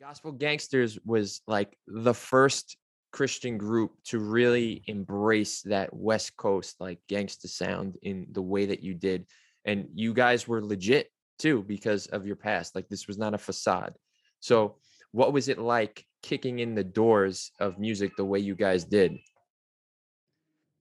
Gospel 0.00 0.32
Gangstaz 0.32 0.98
was 1.04 1.42
like 1.46 1.76
the 1.86 2.14
first 2.14 2.78
Christian 3.12 3.58
group 3.58 3.92
to 4.04 4.18
really 4.18 4.76
mm. 4.76 4.82
embrace 4.86 5.60
that 5.62 5.92
West 5.92 6.36
Coast 6.38 6.76
like 6.80 7.00
gangsta 7.06 7.48
sound 7.48 7.98
in 8.02 8.26
the 8.32 8.40
way 8.40 8.64
that 8.64 8.82
you 8.82 8.94
did. 8.94 9.26
And 9.66 9.88
you 9.94 10.14
guys 10.14 10.48
were 10.48 10.64
legit 10.64 11.10
too 11.38 11.62
because 11.62 12.06
of 12.06 12.26
your 12.26 12.36
past. 12.36 12.74
Like 12.74 12.88
this 12.88 13.06
was 13.06 13.18
not 13.18 13.34
a 13.34 13.38
facade. 13.38 13.94
So, 14.40 14.76
what 15.12 15.34
was 15.34 15.48
it 15.48 15.58
like 15.58 16.06
kicking 16.22 16.60
in 16.60 16.74
the 16.74 16.84
doors 16.84 17.50
of 17.60 17.78
music 17.78 18.16
the 18.16 18.24
way 18.24 18.38
you 18.38 18.54
guys 18.54 18.84
did? 18.84 19.18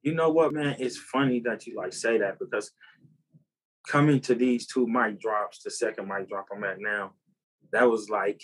You 0.02 0.14
know 0.14 0.30
what, 0.30 0.54
man? 0.54 0.78
It's 0.80 0.98
funny 0.98 1.42
that 1.42 1.66
you 1.66 1.76
like 1.76 1.92
say 1.92 2.20
that 2.20 2.40
because 2.40 2.72
coming 3.86 4.22
to 4.22 4.36
these 4.36 4.66
two 4.66 4.88
mic 4.88 5.20
drops, 5.20 5.62
the 5.62 5.72
second 5.72 6.08
mic 6.08 6.30
drop 6.30 6.46
I'm 6.56 6.64
at 6.64 6.80
now, 6.80 7.12
that 7.74 7.90
was 7.90 8.10
like 8.10 8.42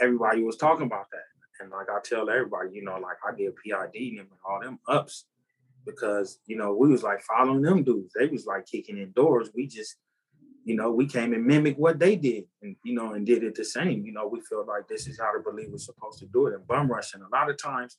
everybody 0.00 0.42
was 0.42 0.56
talking 0.56 0.86
about 0.86 1.06
that. 1.10 1.22
And 1.60 1.70
like 1.70 1.86
I 1.88 2.00
tell 2.02 2.28
everybody, 2.28 2.70
you 2.72 2.84
know, 2.84 2.98
like 2.98 3.16
I 3.26 3.34
did 3.36 3.54
PID 3.56 4.18
and 4.18 4.28
all 4.48 4.60
them 4.60 4.78
ups 4.88 5.26
because, 5.86 6.38
you 6.46 6.56
know, 6.56 6.74
we 6.74 6.88
was 6.88 7.02
like 7.02 7.22
following 7.22 7.62
them 7.62 7.84
dudes. 7.84 8.12
They 8.18 8.26
was 8.26 8.46
like 8.46 8.66
kicking 8.66 8.98
in 8.98 9.12
doors. 9.12 9.50
We 9.54 9.66
just, 9.66 9.96
you 10.64 10.74
know, 10.74 10.90
we 10.90 11.06
came 11.06 11.32
and 11.32 11.46
mimicked 11.46 11.78
what 11.78 11.98
they 11.98 12.16
did 12.16 12.44
and, 12.62 12.76
you 12.84 12.94
know, 12.94 13.12
and 13.12 13.24
did 13.26 13.44
it 13.44 13.54
the 13.54 13.64
same. 13.64 14.04
You 14.04 14.12
know, 14.12 14.26
we 14.26 14.40
feel 14.40 14.64
like 14.66 14.88
this 14.88 15.06
is 15.06 15.20
how 15.20 15.32
the 15.32 15.42
believer's 15.48 15.84
supposed 15.84 16.18
to 16.20 16.26
do 16.26 16.46
it. 16.46 16.54
And 16.54 16.66
bum 16.66 16.88
rushing, 16.88 17.22
a 17.22 17.28
lot 17.28 17.50
of 17.50 17.56
times 17.56 17.98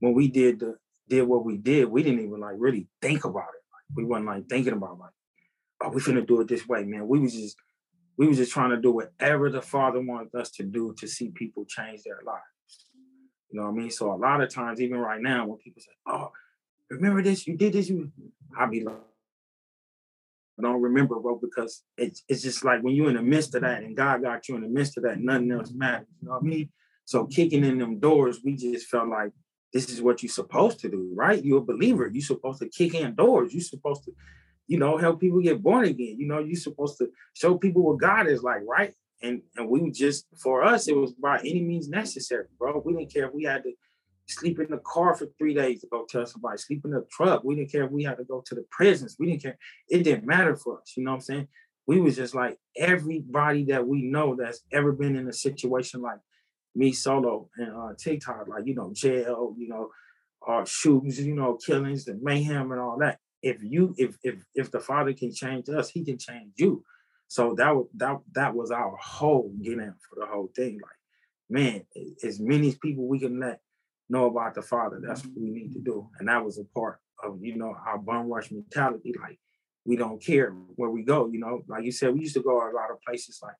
when 0.00 0.12
we 0.12 0.28
did 0.28 0.60
the 0.60 0.76
did 1.08 1.22
what 1.22 1.44
we 1.44 1.56
did, 1.56 1.86
we 1.86 2.02
didn't 2.02 2.24
even 2.24 2.40
like 2.40 2.56
really 2.58 2.88
think 3.00 3.24
about 3.24 3.42
it. 3.42 3.62
Like, 3.72 3.96
we 3.96 4.04
wasn't 4.04 4.26
like 4.26 4.48
thinking 4.48 4.72
about 4.72 4.98
like, 4.98 5.10
oh, 5.82 5.90
we 5.90 6.00
finna 6.00 6.26
do 6.26 6.40
it 6.40 6.48
this 6.48 6.66
way, 6.66 6.84
man. 6.84 7.06
We 7.06 7.20
was 7.20 7.34
just 7.34 7.56
we 8.16 8.26
were 8.26 8.34
just 8.34 8.52
trying 8.52 8.70
to 8.70 8.80
do 8.80 8.92
whatever 8.92 9.50
the 9.50 9.62
Father 9.62 10.00
wanted 10.00 10.34
us 10.34 10.50
to 10.52 10.62
do 10.62 10.94
to 10.98 11.06
see 11.06 11.30
people 11.30 11.64
change 11.64 12.02
their 12.04 12.20
lives. 12.24 12.42
You 13.50 13.60
know 13.60 13.66
what 13.66 13.72
I 13.72 13.80
mean? 13.82 13.90
So 13.90 14.12
a 14.12 14.16
lot 14.16 14.40
of 14.40 14.52
times, 14.52 14.80
even 14.80 14.98
right 14.98 15.20
now, 15.20 15.46
when 15.46 15.58
people 15.58 15.82
say, 15.82 15.92
"Oh, 16.06 16.30
remember 16.90 17.22
this? 17.22 17.46
You 17.46 17.56
did 17.56 17.72
this." 17.72 17.88
You, 17.88 18.10
I'll 18.56 18.70
be 18.70 18.84
like, 18.84 18.96
I 20.58 20.62
don't 20.62 20.82
remember, 20.82 21.18
bro, 21.18 21.38
because 21.40 21.82
it's 21.96 22.22
it's 22.28 22.42
just 22.42 22.64
like 22.64 22.82
when 22.82 22.94
you're 22.94 23.10
in 23.10 23.16
the 23.16 23.22
midst 23.22 23.54
of 23.54 23.62
that, 23.62 23.82
and 23.82 23.96
God 23.96 24.22
got 24.22 24.48
you 24.48 24.56
in 24.56 24.62
the 24.62 24.68
midst 24.68 24.96
of 24.96 25.04
that, 25.04 25.20
nothing 25.20 25.50
else 25.50 25.72
matters. 25.72 26.06
You 26.20 26.28
know 26.28 26.34
what 26.34 26.42
I 26.42 26.46
mean? 26.46 26.68
So 27.04 27.26
kicking 27.26 27.64
in 27.64 27.78
them 27.78 27.98
doors, 27.98 28.40
we 28.44 28.56
just 28.56 28.86
felt 28.86 29.08
like 29.08 29.32
this 29.72 29.90
is 29.90 30.00
what 30.00 30.22
you're 30.22 30.30
supposed 30.30 30.78
to 30.80 30.88
do, 30.88 31.12
right? 31.14 31.44
You're 31.44 31.58
a 31.58 31.64
believer. 31.64 32.08
You're 32.12 32.22
supposed 32.22 32.60
to 32.60 32.68
kick 32.68 32.94
in 32.94 33.16
doors. 33.16 33.52
You're 33.52 33.62
supposed 33.62 34.04
to 34.04 34.12
you 34.66 34.78
know, 34.78 34.96
help 34.96 35.20
people 35.20 35.40
get 35.40 35.62
born 35.62 35.84
again. 35.84 36.16
You 36.18 36.26
know, 36.26 36.38
you're 36.38 36.56
supposed 36.56 36.98
to 36.98 37.10
show 37.34 37.56
people 37.56 37.82
what 37.82 37.98
God 37.98 38.26
is 38.26 38.42
like, 38.42 38.62
right? 38.66 38.94
And 39.22 39.42
and 39.56 39.68
we 39.68 39.90
just 39.90 40.26
for 40.42 40.64
us, 40.64 40.88
it 40.88 40.96
was 40.96 41.12
by 41.12 41.38
any 41.40 41.62
means 41.62 41.88
necessary, 41.88 42.46
bro. 42.58 42.82
We 42.84 42.94
didn't 42.94 43.12
care 43.12 43.26
if 43.26 43.34
we 43.34 43.44
had 43.44 43.62
to 43.64 43.72
sleep 44.26 44.58
in 44.58 44.70
the 44.70 44.78
car 44.78 45.14
for 45.14 45.26
three 45.38 45.54
days 45.54 45.82
to 45.82 45.86
go 45.88 46.06
tell 46.08 46.26
somebody, 46.26 46.58
sleep 46.58 46.82
in 46.84 46.92
the 46.92 47.06
truck. 47.10 47.44
We 47.44 47.56
didn't 47.56 47.70
care 47.70 47.84
if 47.84 47.90
we 47.90 48.04
had 48.04 48.16
to 48.18 48.24
go 48.24 48.42
to 48.46 48.54
the 48.54 48.64
prisons. 48.70 49.16
We 49.18 49.26
didn't 49.26 49.42
care. 49.42 49.58
It 49.88 50.02
didn't 50.02 50.26
matter 50.26 50.56
for 50.56 50.80
us. 50.80 50.94
You 50.96 51.04
know 51.04 51.12
what 51.12 51.16
I'm 51.16 51.20
saying? 51.22 51.48
We 51.86 52.00
was 52.00 52.16
just 52.16 52.34
like 52.34 52.58
everybody 52.76 53.64
that 53.66 53.86
we 53.86 54.02
know 54.02 54.34
that's 54.34 54.62
ever 54.72 54.92
been 54.92 55.16
in 55.16 55.28
a 55.28 55.32
situation 55.32 56.00
like 56.00 56.18
me 56.74 56.92
solo 56.92 57.50
and 57.58 57.76
uh 57.76 57.92
TikTok, 57.98 58.48
like 58.48 58.66
you 58.66 58.74
know, 58.74 58.90
jail, 58.94 59.54
you 59.58 59.68
know, 59.68 59.90
uh 60.48 60.64
shootings, 60.64 61.20
you 61.20 61.34
know, 61.34 61.54
killings 61.54 62.06
the 62.06 62.18
mayhem 62.20 62.72
and 62.72 62.80
all 62.80 62.98
that 62.98 63.18
if 63.44 63.62
you 63.62 63.94
if 63.98 64.16
if 64.22 64.42
if 64.54 64.70
the 64.70 64.80
Father 64.80 65.12
can 65.12 65.32
change 65.32 65.68
us, 65.68 65.90
He 65.90 66.02
can 66.04 66.18
change 66.18 66.52
you. 66.56 66.82
So 67.28 67.54
that 67.58 67.76
was 67.76 67.86
that 67.96 68.18
that 68.32 68.54
was 68.54 68.70
our 68.70 68.96
whole 68.96 69.52
getting 69.62 69.94
for 70.08 70.20
the 70.20 70.26
whole 70.26 70.50
thing. 70.56 70.80
Like, 70.82 71.00
man, 71.50 71.82
as 72.24 72.40
many 72.40 72.74
people 72.82 73.06
we 73.06 73.20
can 73.20 73.38
let 73.38 73.60
know 74.08 74.26
about 74.26 74.54
the 74.54 74.62
Father, 74.62 75.00
that's 75.06 75.24
what 75.24 75.34
we 75.36 75.50
need 75.50 75.72
to 75.74 75.80
do. 75.80 76.08
And 76.18 76.28
that 76.28 76.44
was 76.44 76.58
a 76.58 76.64
part 76.78 77.00
of 77.22 77.38
you 77.42 77.56
know 77.56 77.76
our 77.86 77.98
bum 77.98 78.28
rush 78.28 78.50
mentality. 78.50 79.14
Like, 79.20 79.38
we 79.84 79.96
don't 79.96 80.22
care 80.22 80.50
where 80.76 80.90
we 80.90 81.02
go. 81.02 81.28
You 81.30 81.40
know, 81.40 81.62
like 81.68 81.84
you 81.84 81.92
said, 81.92 82.14
we 82.14 82.20
used 82.20 82.34
to 82.34 82.42
go 82.42 82.56
a 82.56 82.72
lot 82.72 82.90
of 82.90 83.02
places 83.06 83.40
like 83.42 83.56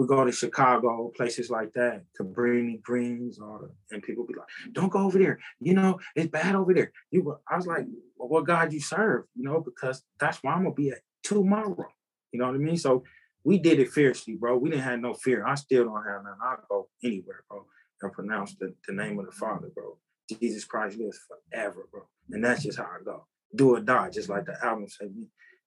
we 0.00 0.06
go 0.06 0.24
to 0.24 0.32
Chicago, 0.32 1.12
places 1.14 1.50
like 1.50 1.74
that, 1.74 2.04
Cabrini 2.18 2.80
Greens, 2.80 3.38
or 3.38 3.70
and 3.90 4.02
people 4.02 4.24
be 4.24 4.32
like, 4.32 4.48
"Don't 4.72 4.90
go 4.90 5.00
over 5.00 5.18
there. 5.18 5.38
You 5.60 5.74
know, 5.74 6.00
it's 6.16 6.30
bad 6.30 6.54
over 6.54 6.72
there." 6.72 6.90
You, 7.10 7.36
I 7.46 7.56
was 7.56 7.66
like, 7.66 7.84
well, 8.16 8.30
"What 8.30 8.46
God 8.46 8.72
you 8.72 8.80
serve?" 8.80 9.24
You 9.34 9.44
know, 9.44 9.60
because 9.60 10.02
that's 10.18 10.42
why 10.42 10.52
I'm 10.52 10.62
gonna 10.62 10.74
be 10.74 10.88
at 10.88 11.02
tomorrow. 11.22 11.92
You 12.32 12.40
know 12.40 12.46
what 12.46 12.54
I 12.54 12.58
mean? 12.58 12.78
So 12.78 13.04
we 13.44 13.58
did 13.58 13.78
it 13.78 13.90
fiercely, 13.90 14.36
bro. 14.36 14.56
We 14.56 14.70
didn't 14.70 14.84
have 14.84 15.00
no 15.00 15.12
fear. 15.12 15.44
I 15.46 15.54
still 15.54 15.84
don't 15.84 16.06
have 16.06 16.24
none. 16.24 16.38
I'll 16.42 16.64
go 16.66 16.88
anywhere, 17.04 17.44
bro, 17.50 17.66
and 18.00 18.10
pronounce 18.10 18.54
the, 18.54 18.74
the 18.88 18.94
name 18.94 19.18
of 19.18 19.26
the 19.26 19.32
Father, 19.32 19.68
bro. 19.74 19.98
Jesus 20.30 20.64
Christ 20.64 20.96
lives 20.96 21.20
forever, 21.28 21.88
bro. 21.92 22.04
And 22.30 22.42
that's 22.42 22.62
just 22.62 22.78
how 22.78 22.84
I 22.84 23.04
go. 23.04 23.26
Do 23.54 23.76
or 23.76 23.80
die, 23.80 24.08
just 24.08 24.30
like 24.30 24.46
the 24.46 24.56
album 24.64 24.88
said 24.88 25.12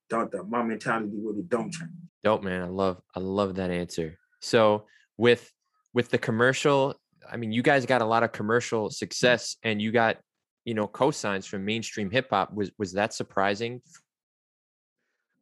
don't 0.09 0.31
the, 0.31 0.43
my 0.43 0.63
mentality 0.63 1.11
really 1.22 1.43
don't 1.43 1.72
change. 1.72 1.91
Dope, 2.23 2.43
man. 2.43 2.63
I 2.63 2.67
love 2.67 3.01
I 3.16 3.19
love 3.19 3.55
that 3.55 3.69
answer. 3.69 4.17
So 4.43 4.85
with 5.17 5.49
with 5.93 6.09
the 6.09 6.17
commercial, 6.17 6.95
I 7.31 7.37
mean, 7.37 7.51
you 7.51 7.61
guys 7.61 7.85
got 7.85 8.01
a 8.01 8.05
lot 8.05 8.23
of 8.23 8.31
commercial 8.31 8.89
success, 8.89 9.55
and 9.63 9.81
you 9.81 9.91
got 9.91 10.17
you 10.65 10.73
know 10.73 10.87
cosigns 10.87 11.47
from 11.47 11.65
mainstream 11.65 12.11
hip 12.11 12.27
hop. 12.29 12.53
Was 12.53 12.71
was 12.77 12.93
that 12.93 13.13
surprising? 13.13 13.81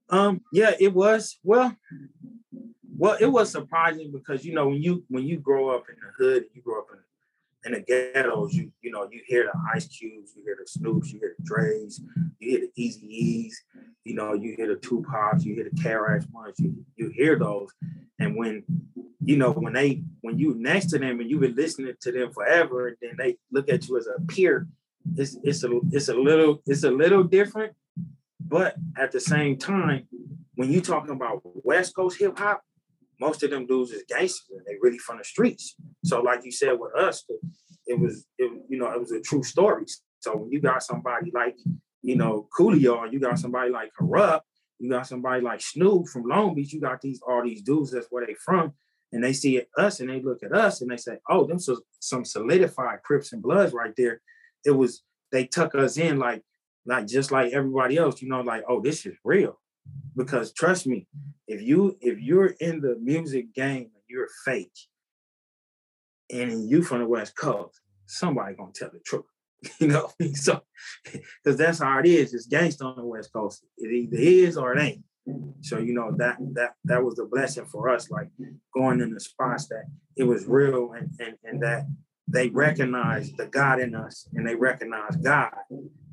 Um, 0.09 0.41
yeah, 0.53 0.72
it 0.79 0.94
was. 0.94 1.39
Well, 1.44 1.75
well, 2.97 3.17
it 3.19 3.25
was 3.25 3.51
surprising 3.51 4.12
because 4.12 4.45
you 4.45 4.53
know 4.53 4.67
when 4.67 4.81
you 4.81 5.03
when 5.09 5.23
you 5.23 5.38
grow 5.38 5.69
up 5.69 5.85
in 5.89 5.95
the 5.95 6.23
hood, 6.23 6.45
you 6.53 6.62
grow 6.62 6.79
up 6.81 6.88
in 6.94 7.00
in 7.63 7.73
the 7.73 7.79
ghettos, 7.81 8.53
you 8.53 8.72
you 8.81 8.91
know, 8.91 9.07
you 9.12 9.22
hear 9.25 9.44
the 9.44 9.59
Ice 9.75 9.88
Cubes, 9.88 10.33
you 10.35 10.44
hear 10.44 10.57
the 10.59 10.79
Snoops, 10.79 11.12
you 11.12 11.19
hear 11.19 11.35
the 11.38 11.44
Dre's, 11.44 12.01
you 12.39 12.51
hear 12.51 12.59
the 12.62 12.81
Eazy-E's, 12.81 13.63
you 14.03 14.16
know, 14.16 14.33
you 14.33 14.56
hear 14.56 14.68
the 14.68 14.75
Tupacs, 14.75 15.44
you 15.44 15.56
hear 15.56 15.69
the 15.72 15.81
KRS 15.81 16.31
Ones, 16.31 16.56
you 16.59 16.73
you 16.95 17.09
hear 17.09 17.38
those, 17.38 17.69
and 18.19 18.35
when 18.35 18.63
you 19.24 19.38
know 19.38 19.52
when 19.52 19.74
they 19.74 20.04
when 20.22 20.40
you 20.40 20.56
next 20.56 20.88
to 20.88 21.00
them 21.00 21.20
and 21.20 21.30
you've 21.30 21.42
been 21.42 21.56
listening 21.56 21.94
to 22.02 22.12
them 22.12 22.32
forever, 22.32 22.88
and 22.88 22.98
then 23.02 23.16
they 23.18 23.38
look 23.52 23.70
at 23.70 23.88
you 23.88 23.98
as 23.98 24.08
a 24.08 24.22
peer, 24.22 24.68
it's 25.16 25.38
it's 25.44 25.64
a 25.64 25.80
it's 25.92 26.09
a 26.09 26.16
little 26.16 26.62
it's 26.66 26.84
a 26.84 26.92
little 26.92 27.24
different, 27.24 27.74
but 28.40 28.76
at 28.98 29.12
the 29.12 29.20
same 29.20 29.58
time, 29.58 30.08
when 30.56 30.72
you're 30.72 30.81
talking 30.81 31.12
about 31.16 31.42
West 31.44 31.96
Coast 31.96 32.20
hip 32.20 32.38
hop, 32.38 32.62
most 33.20 33.44
of 33.44 33.52
them 33.52 33.68
dudes 33.68 33.92
is 33.92 34.04
gangsters 34.10 34.58
and 34.58 34.66
they 34.66 34.78
really 34.81 34.98
from 34.98 35.20
the 35.20 35.24
streets. 35.24 35.76
So 36.04 36.22
like 36.22 36.44
you 36.44 36.52
said 36.52 36.74
with 36.80 36.96
us, 36.96 37.24
it 37.86 38.00
was 38.00 38.26
it, 38.38 38.52
you 38.70 38.78
know 38.78 38.92
it 38.92 39.00
was 39.00 39.12
a 39.12 39.22
true 39.22 39.44
story. 39.44 39.86
So 40.20 40.36
when 40.36 40.52
you 40.52 40.60
got 40.60 40.84
somebody 40.84 41.31
like 41.34 41.58
you 42.02 42.16
know 42.16 42.48
Coolio, 42.58 43.04
and 43.04 43.14
you 43.14 43.20
got 43.20 43.40
somebody 43.40 43.70
like 43.70 43.92
Kurupt, 44.00 44.42
you 44.80 44.90
got 44.90 45.08
somebody 45.08 45.42
like 45.42 45.62
Snoop 45.62 46.08
from 46.08 46.24
Long 46.24 46.56
Beach, 46.56 46.74
you 46.74 46.81
got 46.81 47.02
these 47.02 47.22
all 47.28 47.44
these 47.44 47.62
dudes 47.62 47.92
that's 47.92 48.08
where 48.10 48.26
they 48.26 48.34
from, 48.34 48.74
and 49.12 49.24
they 49.24 49.34
see 49.34 49.62
us 49.78 50.00
and 50.00 50.10
they 50.10 50.22
look 50.22 50.44
at 50.44 50.54
us 50.54 50.82
and 50.82 50.90
they 50.90 50.98
say, 50.98 51.18
oh, 51.30 51.46
them 51.46 51.60
so, 51.60 51.80
some 52.00 52.24
solidified 52.24 53.04
Crips 53.04 53.34
and 53.34 53.42
Bloods 53.42 53.74
right 53.74 53.94
there. 53.98 54.22
It 54.66 54.72
was 54.72 55.04
they 55.32 55.46
tuck 55.46 55.76
us 55.76 55.98
in 55.98 56.20
like 56.20 56.44
like 56.86 57.08
just 57.08 57.32
like 57.32 57.54
everybody 57.54 57.98
else, 57.98 58.22
you 58.22 58.30
know, 58.30 58.42
like 58.42 58.64
oh 58.68 58.82
this 58.82 59.06
is 59.06 59.16
real. 59.24 59.60
Because 60.16 60.54
trust 60.54 60.88
me 60.88 61.08
if 61.48 61.62
you 61.62 61.98
if 62.02 62.20
you're 62.20 62.54
in 62.60 62.82
the 62.82 62.96
music 63.02 63.54
game 63.54 63.90
and 63.94 64.04
you're 64.08 64.30
fake 64.46 64.72
and 66.32 66.70
you 66.70 66.82
from 66.82 67.00
the 67.00 67.08
west 67.08 67.36
coast 67.36 67.82
somebody 68.06 68.56
gonna 68.56 68.72
tell 68.74 68.90
the 68.92 69.00
truth 69.00 69.26
you 69.80 69.88
know 69.88 70.10
so 70.34 70.62
because 71.44 71.58
that's 71.58 71.80
how 71.80 72.00
it 72.00 72.06
is 72.06 72.34
it's 72.34 72.48
gangster 72.48 72.86
on 72.86 72.96
the 72.96 73.06
west 73.06 73.32
coast. 73.34 73.64
It 73.78 73.92
either 73.92 74.18
is 74.18 74.58
or 74.58 74.76
it 74.76 74.82
ain't 74.82 75.04
so 75.62 75.78
you 75.78 75.94
know 75.94 76.12
that 76.18 76.38
that 76.54 76.74
that 76.84 77.04
was 77.04 77.20
a 77.20 77.26
blessing 77.26 77.66
for 77.66 77.90
us 77.90 78.09
like 78.09 78.28
going 78.74 79.00
in 79.02 79.14
the 79.14 79.20
spots 79.20 79.68
that 79.68 79.84
it 80.18 80.24
was 80.24 80.46
real 80.48 80.94
and 80.94 81.09
and, 81.20 81.36
and 81.44 81.62
that 81.62 81.86
they 82.28 82.50
recognized 82.50 83.38
the 83.38 83.45
god 83.45 83.80
in 83.80 83.94
us 83.94 84.28
and 84.34 84.48
they 84.48 84.56
recognize 84.56 85.16
god 85.18 85.54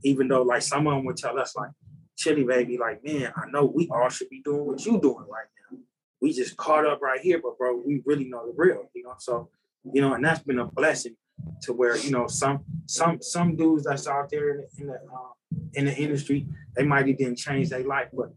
even 0.05 0.29
though 0.29 0.43
like 0.43 0.62
some 0.62 0.87
of 0.87 0.94
them 0.94 1.05
would 1.05 1.17
tell 1.17 1.38
us 1.38 1.56
like 1.56 1.71
Chili 2.19 2.43
Baby, 2.43 2.77
like, 2.79 3.03
man, 3.05 3.32
I 3.37 3.49
know 3.50 3.65
we 3.65 3.88
all 3.91 4.09
should 4.09 4.29
be 4.29 4.43
doing 4.43 4.67
what 4.67 4.85
you 4.85 5.00
doing 5.00 5.25
right 5.31 5.47
now. 5.71 5.79
We 6.21 6.32
just 6.32 6.56
caught 6.56 6.85
up 6.85 7.00
right 7.00 7.21
here, 7.21 7.41
but 7.41 7.56
bro, 7.56 7.81
we 7.87 8.03
really 8.05 8.29
know 8.29 8.44
the 8.44 8.53
real, 8.56 8.91
you 8.93 9.05
know. 9.05 9.15
So, 9.19 9.50
you 9.93 10.03
know, 10.03 10.15
and 10.15 10.25
that's 10.25 10.43
been 10.43 10.59
a 10.59 10.67
blessing 10.67 11.15
to 11.62 11.73
where 11.73 11.97
you 11.97 12.11
know 12.11 12.27
some 12.27 12.65
some 12.87 13.23
some 13.23 13.55
dudes 13.55 13.85
that's 13.85 14.09
out 14.09 14.29
there 14.31 14.50
in 14.50 14.56
the 14.56 14.69
in 14.81 14.87
the, 14.88 14.94
uh, 14.94 15.59
in 15.75 15.85
the 15.85 15.94
industry, 15.94 16.49
they 16.75 16.82
might 16.82 17.06
have 17.06 17.17
didn't 17.17 17.38
change 17.38 17.69
their 17.69 17.87
life, 17.87 18.09
but 18.12 18.32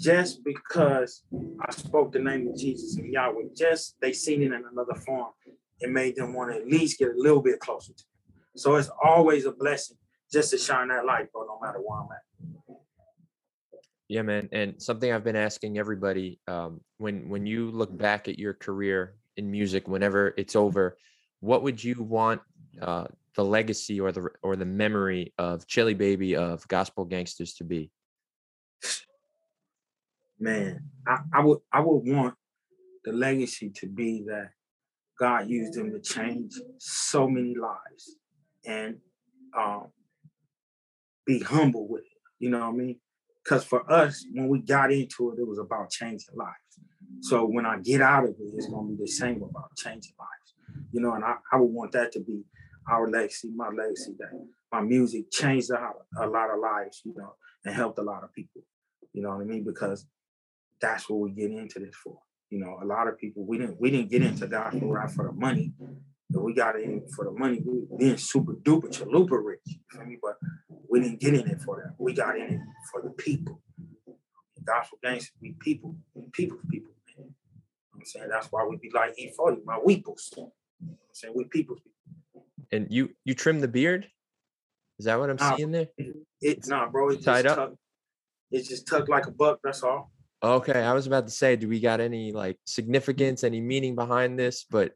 just 0.00 0.42
because 0.44 1.22
I 1.60 1.70
spoke 1.72 2.12
the 2.12 2.20
name 2.20 2.48
of 2.48 2.56
Jesus 2.56 2.96
and 2.96 3.12
Yahweh, 3.12 3.48
just 3.54 3.96
they 4.00 4.12
seen 4.12 4.42
it 4.42 4.46
in 4.46 4.64
another 4.72 4.94
form, 4.94 5.28
it 5.80 5.90
made 5.90 6.16
them 6.16 6.32
want 6.32 6.52
to 6.52 6.56
at 6.56 6.66
least 6.66 6.98
get 6.98 7.08
a 7.08 7.14
little 7.16 7.42
bit 7.42 7.60
closer 7.60 7.92
to. 7.92 8.04
Me. 8.28 8.34
So 8.56 8.76
it's 8.76 8.90
always 9.04 9.44
a 9.44 9.52
blessing 9.52 9.98
just 10.32 10.50
to 10.52 10.58
shine 10.58 10.88
that 10.88 11.04
light, 11.04 11.30
bro, 11.32 11.44
no 11.44 11.58
matter 11.62 11.78
where 11.78 12.00
I'm 12.00 12.08
at. 12.12 12.76
Yeah, 14.08 14.22
man. 14.22 14.48
And 14.52 14.82
something 14.82 15.12
I've 15.12 15.22
been 15.22 15.36
asking 15.36 15.78
everybody 15.78 16.40
um, 16.48 16.80
when 16.98 17.28
when 17.28 17.46
you 17.46 17.70
look 17.70 17.96
back 17.96 18.26
at 18.26 18.38
your 18.38 18.54
career 18.54 19.14
in 19.36 19.50
music 19.50 19.86
whenever 19.86 20.34
it's 20.36 20.56
over, 20.56 20.96
what 21.40 21.62
would 21.62 21.82
you 21.82 22.02
want 22.02 22.40
uh, 22.80 23.04
the 23.36 23.44
legacy 23.44 24.00
or 24.00 24.10
the 24.12 24.28
or 24.42 24.56
the 24.56 24.64
memory 24.64 25.32
of 25.38 25.66
Chili 25.68 25.94
Baby 25.94 26.34
of 26.36 26.66
Gospel 26.68 27.06
Gangstaz 27.06 27.56
to 27.58 27.64
be? 27.64 27.90
Man, 30.40 30.84
I, 31.06 31.18
I 31.34 31.40
would 31.44 31.58
I 31.70 31.80
would 31.80 32.02
want 32.06 32.34
the 33.04 33.12
legacy 33.12 33.70
to 33.76 33.86
be 33.86 34.24
that 34.26 34.50
God 35.18 35.48
used 35.48 35.74
them 35.74 35.92
to 35.92 36.00
change 36.00 36.52
so 36.78 37.28
many 37.28 37.54
lives 37.54 38.16
and 38.64 38.96
um, 39.56 39.88
be 41.26 41.40
humble 41.40 41.86
with 41.88 42.02
it. 42.02 42.18
You 42.38 42.48
know 42.48 42.60
what 42.60 42.68
I 42.68 42.72
mean? 42.72 43.00
Because 43.44 43.64
for 43.64 43.90
us, 43.92 44.24
when 44.32 44.48
we 44.48 44.60
got 44.60 44.90
into 44.90 45.30
it, 45.30 45.38
it 45.38 45.46
was 45.46 45.58
about 45.58 45.90
changing 45.90 46.34
lives. 46.34 46.80
So 47.20 47.44
when 47.44 47.66
I 47.66 47.78
get 47.78 48.00
out 48.00 48.24
of 48.24 48.30
it, 48.30 48.36
it's 48.54 48.66
gonna 48.66 48.88
be 48.88 48.96
the 48.96 49.06
same 49.06 49.42
about 49.42 49.76
changing 49.76 50.14
lives. 50.18 50.54
You 50.92 51.02
know, 51.02 51.12
and 51.14 51.24
I, 51.24 51.34
I 51.52 51.56
would 51.56 51.70
want 51.70 51.92
that 51.92 52.12
to 52.12 52.20
be 52.20 52.44
our 52.88 53.10
legacy, 53.10 53.50
my 53.54 53.68
legacy, 53.68 54.14
that 54.18 54.30
my 54.72 54.80
music 54.80 55.30
changed 55.30 55.70
a, 55.70 55.92
a 56.18 56.26
lot 56.26 56.50
of 56.50 56.60
lives, 56.60 57.02
you 57.04 57.14
know, 57.14 57.34
and 57.64 57.74
helped 57.74 57.98
a 57.98 58.02
lot 58.02 58.24
of 58.24 58.32
people. 58.32 58.62
You 59.12 59.22
know 59.22 59.30
what 59.30 59.42
I 59.42 59.44
mean? 59.44 59.64
Because 59.64 60.06
that's 60.80 61.08
what 61.08 61.20
we 61.20 61.30
get 61.30 61.50
into 61.50 61.78
this 61.78 61.94
for. 62.02 62.18
You 62.50 62.58
know, 62.58 62.78
a 62.82 62.86
lot 62.86 63.06
of 63.06 63.18
people 63.18 63.46
we 63.46 63.58
didn't 63.58 63.80
we 63.80 63.90
didn't 63.90 64.10
get 64.10 64.22
into 64.22 64.46
gospel 64.46 64.88
rap 64.88 65.10
for 65.10 65.26
the 65.26 65.32
money. 65.32 65.72
But 66.32 66.42
we 66.42 66.54
got 66.54 66.80
in 66.80 67.02
for 67.14 67.24
the 67.24 67.32
money. 67.32 67.60
We 67.64 67.80
were 67.88 67.98
being 67.98 68.16
super 68.16 68.54
duper 68.54 68.88
chalupa 68.88 69.44
rich. 69.44 69.60
You 69.66 69.80
feel 69.90 70.04
me? 70.04 70.16
But 70.22 70.36
we 70.88 71.00
didn't 71.00 71.20
get 71.20 71.34
in 71.34 71.48
it 71.48 71.60
for 71.60 71.82
that. 71.82 71.94
We 71.98 72.12
got 72.12 72.36
in 72.36 72.54
it 72.54 72.60
for 72.92 73.02
the 73.02 73.10
people. 73.10 73.60
Gospel 74.64 74.98
Gangstaz, 75.04 75.30
we 75.40 75.56
people, 75.58 75.96
we 76.14 76.22
people's 76.32 76.60
people, 76.70 76.92
man. 77.16 77.16
You 77.16 77.24
know 77.24 77.30
I'm 77.96 78.04
saying 78.04 78.28
that's 78.30 78.48
why 78.52 78.64
we 78.64 78.76
be 78.76 78.90
like 78.94 79.16
E40, 79.16 79.64
my 79.64 79.78
weeples. 79.78 80.30
You 80.36 80.44
know 80.44 80.52
I'm 80.82 80.96
saying 81.12 81.34
we 81.34 81.44
people's 81.44 81.80
people. 81.80 82.46
And 82.70 82.86
you 82.90 83.10
you 83.24 83.34
trim 83.34 83.60
the 83.60 83.68
beard? 83.68 84.06
Is 84.98 85.06
that 85.06 85.18
what 85.18 85.30
I'm 85.30 85.36
nah, 85.36 85.56
seeing 85.56 85.72
there? 85.72 85.88
It's 86.40 86.68
not, 86.68 86.84
nah, 86.84 86.90
bro. 86.90 87.08
It's 87.08 87.24
tied 87.24 87.46
up. 87.46 87.56
Tucked, 87.56 87.76
it's 88.52 88.68
just 88.68 88.86
tucked 88.86 89.08
like 89.08 89.26
a 89.26 89.30
buck. 89.30 89.58
That's 89.64 89.82
all. 89.82 90.12
Okay, 90.42 90.80
I 90.80 90.94
was 90.94 91.06
about 91.06 91.26
to 91.26 91.32
say, 91.32 91.56
do 91.56 91.68
we 91.68 91.80
got 91.80 92.00
any 92.00 92.32
like 92.32 92.56
mm. 92.56 92.60
significance, 92.64 93.44
any 93.44 93.60
meaning 93.60 93.94
behind 93.94 94.38
this? 94.38 94.64
But 94.68 94.92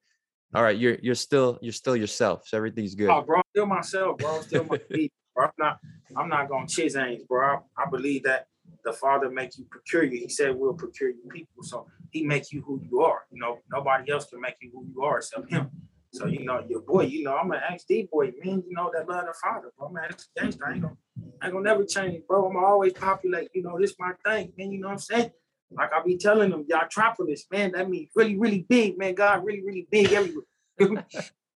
all 0.54 0.62
right, 0.62 0.76
you're 0.76 0.96
you're 1.02 1.14
still 1.14 1.58
you're 1.60 1.72
still 1.72 1.96
yourself, 1.96 2.48
so 2.48 2.56
everything's 2.56 2.94
oh, 2.94 2.98
good. 2.98 3.10
Oh, 3.10 3.22
bro, 3.22 3.42
still 3.50 3.66
myself, 3.66 4.18
bro. 4.18 4.40
Still 4.40 4.64
my 4.64 4.78
feet, 4.92 5.12
bro. 5.34 5.46
I'm 5.46 5.52
not 5.58 5.78
I'm 6.16 6.28
not 6.28 6.48
gonna 6.48 6.66
chase 6.66 6.96
bro. 7.28 7.56
I, 7.76 7.82
I, 7.82 7.90
believe 7.90 8.22
that 8.24 8.46
the 8.84 8.92
Father 8.92 9.30
make 9.30 9.58
you 9.58 9.66
procure 9.70 10.04
you. 10.04 10.20
He 10.20 10.28
said 10.28 10.54
we'll 10.56 10.74
procure 10.74 11.10
you 11.10 11.28
people, 11.30 11.62
so 11.62 11.86
He 12.10 12.24
make 12.24 12.50
you 12.52 12.62
who 12.62 12.80
you 12.88 13.00
are. 13.00 13.22
You 13.30 13.40
know, 13.40 13.58
nobody 13.70 14.12
else 14.12 14.26
can 14.26 14.40
make 14.40 14.56
you 14.62 14.70
who 14.72 14.86
you 14.94 15.02
are 15.02 15.18
except 15.18 15.50
Him. 15.50 15.70
So 16.12 16.26
you 16.26 16.44
know, 16.44 16.64
your 16.68 16.80
boy, 16.80 17.06
you 17.06 17.24
know, 17.24 17.36
I'm 17.36 17.50
an 17.50 17.60
XD 17.72 18.08
boy, 18.08 18.32
man. 18.42 18.62
You 18.66 18.74
know 18.74 18.90
that 18.94 19.08
love 19.08 19.26
the 19.26 19.34
Father, 19.42 19.72
bro. 19.76 19.90
Man, 19.90 20.04
it's 20.08 20.28
gangster. 20.36 20.64
I 20.66 20.72
ain't 20.74 20.82
gonna, 20.82 20.96
I 21.44 21.50
gonna 21.50 21.62
never 21.62 21.84
change, 21.84 22.22
bro. 22.26 22.46
I'm 22.46 22.56
always 22.56 22.94
populate. 22.94 23.50
You 23.54 23.62
know, 23.62 23.78
this 23.78 23.94
my 23.98 24.12
thing, 24.24 24.52
man. 24.56 24.72
You 24.72 24.80
know 24.80 24.88
what 24.88 24.94
I'm 24.94 24.98
saying? 24.98 25.30
Like 25.70 25.90
I 25.92 26.02
be 26.02 26.16
telling 26.16 26.50
them, 26.50 26.64
y'all 26.68 26.88
Tropolis, 26.88 27.40
man. 27.52 27.72
That 27.72 27.90
means 27.90 28.08
really, 28.14 28.36
really 28.36 28.64
big, 28.66 28.96
man. 28.96 29.14
God, 29.14 29.44
really, 29.44 29.62
really 29.62 29.86
big 29.90 30.12
everywhere. 30.12 30.44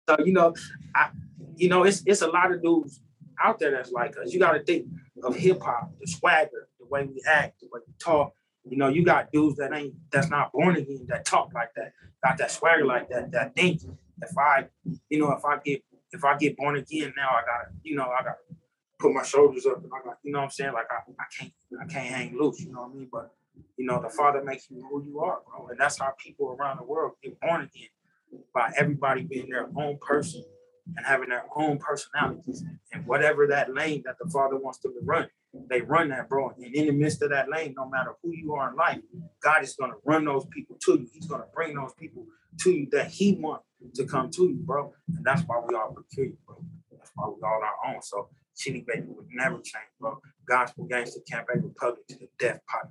so 0.08 0.17
you 0.25 0.32
know, 0.32 0.52
I, 0.94 1.08
you 1.56 1.70
know, 1.70 1.85
it's 1.85 2.02
it's 2.05 2.20
a 2.20 2.26
lot 2.26 2.52
of 2.52 2.62
dudes 2.62 3.00
out 3.43 3.58
there 3.58 3.70
that's 3.70 3.90
like 3.90 4.14
us. 4.19 4.32
You 4.32 4.40
got 4.40 4.52
to 4.52 4.62
think 4.62 4.87
of 5.23 5.35
hip 5.35 5.62
hop, 5.62 5.90
the 5.99 6.06
swagger, 6.06 6.69
the 6.79 6.87
way 6.87 7.05
we 7.05 7.23
act, 7.26 7.61
the 7.61 7.69
way 7.73 7.81
we 7.87 7.94
talk. 7.99 8.35
You 8.69 8.76
know, 8.76 8.88
you 8.88 9.05
got 9.05 9.32
dudes 9.32 9.56
that 9.56 9.73
ain't 9.73 9.94
that's 10.12 10.29
not 10.29 10.52
born 10.52 10.76
again 10.76 11.06
that 11.08 11.25
talk 11.25 11.50
like 11.55 11.70
that, 11.76 11.93
got 12.23 12.37
that 12.37 12.50
swagger 12.50 12.85
like 12.85 13.08
that, 13.08 13.32
that 13.32 13.56
think. 13.56 13.81
If 14.20 14.37
I, 14.37 14.67
you 15.08 15.19
know, 15.19 15.32
if 15.32 15.44
I 15.46 15.58
get 15.64 15.82
if 16.12 16.25
I 16.25 16.37
get 16.37 16.56
born 16.56 16.76
again 16.76 17.14
now, 17.17 17.31
I 17.31 17.40
gotta, 17.40 17.70
you 17.82 17.96
know, 17.96 18.05
I 18.05 18.23
gotta 18.23 18.37
put 18.98 19.12
my 19.12 19.22
shoulders 19.22 19.66
up 19.66 19.82
and 19.82 19.90
I 19.94 20.04
got, 20.04 20.18
you 20.22 20.32
know 20.32 20.38
what 20.38 20.44
I'm 20.46 20.50
saying? 20.50 20.72
Like 20.72 20.86
I, 20.90 21.10
I 21.20 21.24
can't 21.36 21.52
I 21.80 21.84
can't 21.86 22.14
hang 22.14 22.38
loose, 22.38 22.60
you 22.60 22.72
know 22.72 22.82
what 22.82 22.90
I 22.90 22.94
mean? 22.94 23.08
But 23.10 23.30
you 23.76 23.86
know, 23.86 24.00
the 24.02 24.10
Father 24.10 24.42
makes 24.42 24.70
you 24.70 24.86
who 24.88 25.04
you 25.04 25.20
are, 25.20 25.40
bro. 25.46 25.68
And 25.68 25.78
that's 25.78 25.98
how 25.98 26.12
people 26.18 26.56
around 26.58 26.78
the 26.78 26.84
world 26.84 27.12
get 27.22 27.40
born 27.40 27.62
again 27.62 28.42
by 28.54 28.72
everybody 28.76 29.22
being 29.22 29.48
their 29.48 29.68
own 29.76 29.98
person 30.00 30.44
and 30.96 31.06
having 31.06 31.28
their 31.28 31.44
own 31.56 31.78
personalities. 31.78 32.64
And 32.92 33.06
whatever 33.06 33.46
that 33.48 33.74
lane 33.74 34.02
that 34.06 34.16
the 34.22 34.30
Father 34.30 34.56
wants 34.56 34.78
them 34.78 34.94
to 34.94 35.00
run, 35.04 35.28
they 35.68 35.80
run 35.80 36.08
that, 36.10 36.28
bro. 36.28 36.50
And 36.56 36.74
in 36.74 36.86
the 36.86 36.92
midst 36.92 37.22
of 37.22 37.30
that 37.30 37.48
lane, 37.50 37.74
no 37.76 37.88
matter 37.88 38.14
who 38.22 38.32
you 38.32 38.54
are 38.54 38.70
in 38.70 38.76
life, 38.76 39.00
God 39.42 39.62
is 39.62 39.74
going 39.74 39.90
to 39.90 39.98
run 40.04 40.24
those 40.24 40.46
people 40.46 40.76
to 40.84 40.92
you. 40.92 41.08
He's 41.12 41.26
going 41.26 41.42
to 41.42 41.48
bring 41.54 41.74
those 41.74 41.92
people 41.98 42.26
to 42.60 42.70
you 42.70 42.88
that 42.92 43.08
He 43.08 43.32
wants 43.32 43.64
to 43.94 44.04
come 44.04 44.30
to 44.32 44.42
you, 44.42 44.60
bro. 44.64 44.92
And 45.14 45.24
that's 45.24 45.42
why 45.42 45.60
we 45.66 45.74
all 45.74 45.94
peculiar, 45.94 46.36
bro. 46.46 46.56
That's 46.96 47.10
why 47.14 47.28
we 47.28 47.40
all 47.42 47.60
our 47.62 47.94
own. 47.94 48.02
So 48.02 48.28
Chili 48.58 48.84
Baby 48.87 49.06
would 49.08 49.28
never 49.31 49.56
change, 49.56 49.88
bro. 50.00 50.20
Gospel 50.49 50.84
Gangster 50.87 51.20
Camp 51.31 51.46
Republic 51.55 52.06
to 52.08 52.19
the 52.19 52.28
death 52.38 52.60
party. 52.66 52.90